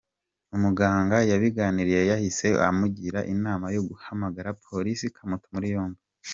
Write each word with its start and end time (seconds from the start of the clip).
Umuganga 0.55 1.15
yabiganiriye 1.31 2.01
yahise 2.11 2.47
amugira 2.67 3.19
inama 3.33 3.65
yo 3.75 3.81
guhamagara 3.89 4.49
polisi 4.65 5.03
ikamuta 5.07 5.47
muri 5.55 5.67
yombi. 5.75 6.01